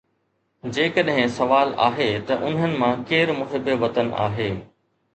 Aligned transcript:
جيڪڏهن 0.77 1.35
سوال 1.35 1.75
آهي 1.89 2.09
ته 2.31 2.41
انهن 2.49 2.75
مان 2.87 3.07
ڪير 3.13 3.37
محب 3.45 3.73
وطن 3.87 4.15
آهي؟ 4.29 4.53